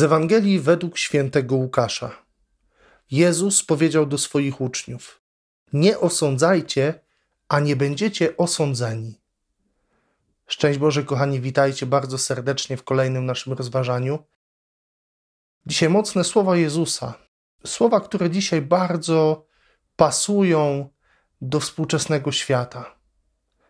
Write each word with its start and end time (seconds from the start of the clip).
Ewangelii 0.00 0.60
według 0.60 0.98
świętego 0.98 1.56
Łukasza. 1.56 2.22
Jezus 3.10 3.64
powiedział 3.64 4.06
do 4.06 4.18
swoich 4.18 4.60
uczniów: 4.60 5.22
Nie 5.72 5.98
osądzajcie, 5.98 7.00
a 7.48 7.60
nie 7.60 7.76
będziecie 7.76 8.36
osądzeni. 8.36 9.20
Szczęść 10.46 10.78
Boże, 10.78 11.04
kochani, 11.04 11.40
witajcie 11.40 11.86
bardzo 11.86 12.18
serdecznie 12.18 12.76
w 12.76 12.84
kolejnym 12.84 13.26
naszym 13.26 13.52
rozważaniu. 13.52 14.18
Dzisiaj 15.66 15.88
mocne 15.88 16.24
słowa 16.24 16.56
Jezusa. 16.56 17.14
Słowa, 17.66 18.00
które 18.00 18.30
dzisiaj 18.30 18.62
bardzo 18.62 19.46
pasują 19.96 20.88
do 21.40 21.60
współczesnego 21.60 22.32
świata. 22.32 22.94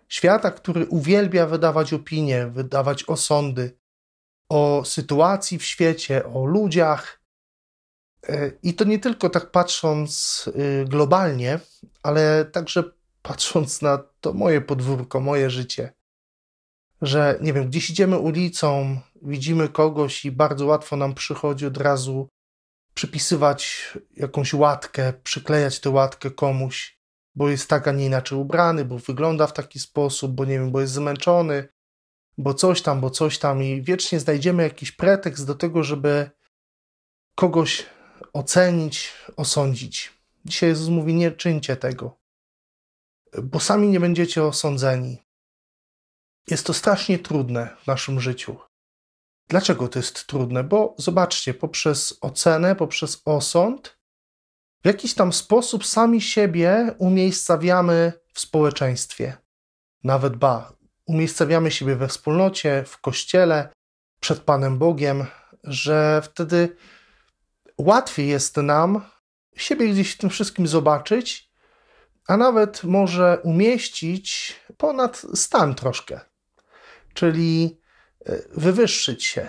Świata, 0.08 0.50
który 0.50 0.86
uwielbia 0.86 1.46
wydawać 1.46 1.92
opinie, 1.92 2.46
wydawać 2.46 3.04
osądy, 3.04 3.78
o 4.52 4.84
sytuacji 4.84 5.58
w 5.58 5.64
świecie, 5.64 6.24
o 6.26 6.44
ludziach. 6.44 7.20
E, 8.28 8.52
I 8.62 8.74
to 8.74 8.84
nie 8.84 8.98
tylko 8.98 9.30
tak 9.30 9.50
patrząc 9.50 10.44
y, 10.56 10.84
globalnie, 10.88 11.60
ale 12.02 12.44
także 12.44 12.84
patrząc 13.22 13.82
na 13.82 13.98
to 14.20 14.32
moje 14.32 14.60
podwórko, 14.60 15.20
moje 15.20 15.50
życie. 15.50 15.92
Że 17.02 17.38
nie 17.40 17.52
wiem, 17.52 17.68
gdzieś 17.68 17.90
idziemy 17.90 18.18
ulicą, 18.18 19.00
widzimy 19.22 19.68
kogoś 19.68 20.24
i 20.24 20.32
bardzo 20.32 20.66
łatwo 20.66 20.96
nam 20.96 21.14
przychodzi 21.14 21.66
od 21.66 21.76
razu 21.76 22.28
przypisywać 22.94 23.92
jakąś 24.16 24.54
łatkę, 24.54 25.12
przyklejać 25.12 25.80
tę 25.80 25.90
łatkę 25.90 26.30
komuś, 26.30 26.98
bo 27.34 27.48
jest 27.48 27.68
tak, 27.68 27.88
a 27.88 27.92
nie 27.92 28.06
inaczej 28.06 28.38
ubrany, 28.38 28.84
bo 28.84 28.98
wygląda 28.98 29.46
w 29.46 29.52
taki 29.52 29.78
sposób, 29.78 30.32
bo 30.32 30.44
nie 30.44 30.58
wiem, 30.58 30.72
bo 30.72 30.80
jest 30.80 30.92
zmęczony, 30.92 31.68
bo 32.38 32.54
coś 32.54 32.82
tam, 32.82 33.00
bo 33.00 33.10
coś 33.10 33.38
tam 33.38 33.62
i 33.62 33.82
wiecznie 33.82 34.20
znajdziemy 34.20 34.62
jakiś 34.62 34.92
pretekst 34.92 35.46
do 35.46 35.54
tego, 35.54 35.82
żeby 35.82 36.30
kogoś 37.34 37.86
ocenić, 38.32 39.12
osądzić. 39.36 40.12
Dzisiaj 40.44 40.68
Jezus 40.68 40.88
mówi: 40.88 41.14
Nie 41.14 41.32
czyńcie 41.32 41.76
tego, 41.76 42.20
bo 43.42 43.60
sami 43.60 43.88
nie 43.88 44.00
będziecie 44.00 44.44
osądzeni. 44.44 45.22
Jest 46.48 46.66
to 46.66 46.74
strasznie 46.74 47.18
trudne 47.18 47.76
w 47.82 47.86
naszym 47.86 48.20
życiu. 48.20 48.56
Dlaczego 49.48 49.88
to 49.88 49.98
jest 49.98 50.26
trudne? 50.26 50.64
Bo 50.64 50.94
zobaczcie, 50.98 51.54
poprzez 51.54 52.18
ocenę, 52.20 52.76
poprzez 52.76 53.22
osąd, 53.24 53.98
w 54.84 54.86
jakiś 54.86 55.14
tam 55.14 55.32
sposób 55.32 55.86
sami 55.86 56.20
siebie 56.20 56.94
umiejscawiamy 56.98 58.12
w 58.32 58.40
społeczeństwie. 58.40 59.36
Nawet 60.04 60.36
ba, 60.36 60.72
umiejscawiamy 61.12 61.70
siebie 61.70 61.96
we 61.96 62.08
wspólnocie, 62.08 62.84
w 62.86 63.00
kościele, 63.00 63.68
przed 64.20 64.40
Panem 64.40 64.78
Bogiem, 64.78 65.24
że 65.64 66.22
wtedy 66.24 66.76
łatwiej 67.78 68.28
jest 68.28 68.56
nam 68.56 69.00
siebie 69.56 69.88
gdzieś 69.88 70.12
w 70.12 70.18
tym 70.18 70.30
wszystkim 70.30 70.66
zobaczyć, 70.66 71.50
a 72.28 72.36
nawet 72.36 72.84
może 72.84 73.38
umieścić 73.42 74.56
ponad 74.76 75.22
stan 75.34 75.74
troszkę, 75.74 76.20
czyli 77.14 77.80
e, 78.26 78.38
wywyższyć 78.54 79.24
się, 79.24 79.48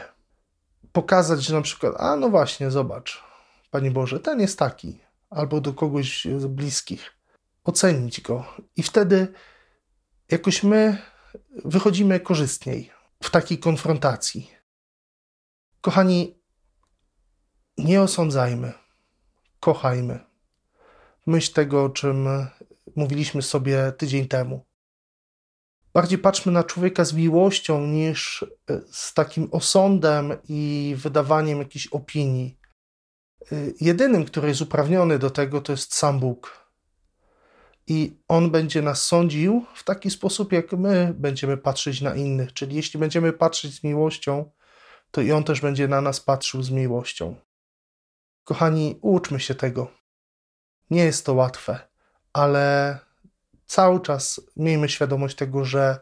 pokazać, 0.91 1.43
że 1.43 1.55
na 1.55 1.61
przykład, 1.61 1.93
a 1.97 2.15
no 2.15 2.29
właśnie, 2.29 2.71
zobacz, 2.71 3.23
Panie 3.71 3.91
Boże, 3.91 4.19
ten 4.19 4.39
jest 4.39 4.59
taki, 4.59 4.99
albo 5.29 5.61
do 5.61 5.73
kogoś 5.73 6.27
z 6.37 6.45
bliskich, 6.45 7.11
ocenić 7.63 8.21
go. 8.21 8.45
I 8.75 8.83
wtedy 8.83 9.33
jakoś 10.31 10.63
my 10.63 10.97
wychodzimy 11.65 12.19
korzystniej 12.19 12.91
w 13.23 13.29
takiej 13.29 13.57
konfrontacji. 13.57 14.51
Kochani, 15.81 16.39
nie 17.77 18.01
osądzajmy, 18.01 18.73
kochajmy. 19.59 20.19
Myśl 21.25 21.53
tego, 21.53 21.83
o 21.83 21.89
czym 21.89 22.27
mówiliśmy 22.95 23.41
sobie 23.41 23.91
tydzień 23.91 24.27
temu. 24.27 24.65
Bardziej 25.93 26.17
patrzmy 26.17 26.51
na 26.51 26.63
człowieka 26.63 27.05
z 27.05 27.13
miłością 27.13 27.87
niż 27.87 28.45
z 28.91 29.13
takim 29.13 29.49
osądem 29.51 30.33
i 30.49 30.93
wydawaniem 30.97 31.59
jakichś 31.59 31.87
opinii. 31.87 32.57
Jedynym, 33.81 34.25
który 34.25 34.47
jest 34.47 34.61
uprawniony 34.61 35.19
do 35.19 35.29
tego, 35.29 35.61
to 35.61 35.71
jest 35.71 35.95
sam 35.95 36.19
Bóg 36.19 36.62
i 37.87 38.17
On 38.27 38.51
będzie 38.51 38.81
nas 38.81 39.05
sądził 39.05 39.65
w 39.75 39.83
taki 39.83 40.09
sposób, 40.09 40.51
jak 40.51 40.71
my 40.71 41.13
będziemy 41.17 41.57
patrzeć 41.57 42.01
na 42.01 42.15
innych. 42.15 42.53
Czyli 42.53 42.75
jeśli 42.75 42.99
będziemy 42.99 43.33
patrzeć 43.33 43.73
z 43.75 43.83
miłością, 43.83 44.51
to 45.11 45.21
i 45.21 45.31
On 45.31 45.43
też 45.43 45.61
będzie 45.61 45.87
na 45.87 46.01
nas 46.01 46.19
patrzył 46.19 46.63
z 46.63 46.69
miłością. 46.69 47.35
Kochani, 48.43 48.99
uczmy 49.01 49.39
się 49.39 49.55
tego. 49.55 49.91
Nie 50.89 51.03
jest 51.03 51.25
to 51.25 51.33
łatwe, 51.33 51.79
ale 52.33 52.99
cały 53.65 54.01
czas 54.01 54.41
miejmy 54.55 54.89
świadomość 54.89 55.35
tego, 55.35 55.65
że 55.65 55.99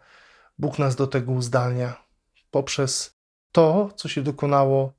Bóg 0.57 0.79
nas 0.79 0.95
do 0.95 1.07
tego 1.07 1.31
uzdalnia 1.31 2.03
poprzez 2.51 3.17
to, 3.51 3.89
co 3.95 4.09
się 4.09 4.21
dokonało 4.21 4.93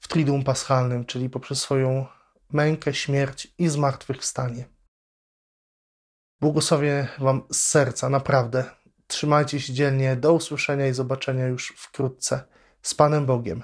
w 0.00 0.08
Triduum 0.08 0.44
Paschalnym, 0.44 1.04
czyli 1.04 1.30
poprzez 1.30 1.60
swoją 1.60 2.06
mękę, 2.52 2.94
śmierć 2.94 3.48
i 3.58 3.68
zmartwychwstanie. 3.68 4.77
Błogosławię 6.40 7.08
Wam 7.18 7.42
z 7.52 7.56
serca, 7.56 8.08
naprawdę. 8.08 8.64
Trzymajcie 9.06 9.60
się 9.60 9.72
dzielnie. 9.72 10.16
Do 10.16 10.32
usłyszenia 10.32 10.88
i 10.88 10.92
zobaczenia 10.92 11.46
już 11.46 11.74
wkrótce. 11.76 12.40
Z 12.82 12.94
Panem 12.94 13.26
Bogiem. 13.26 13.62